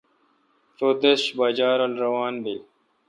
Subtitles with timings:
[0.79, 2.59] رو دش باجہ رل روان بین۔